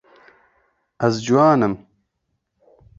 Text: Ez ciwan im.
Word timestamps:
Ez 1.05 1.15
ciwan 1.25 1.61
im. 1.67 1.75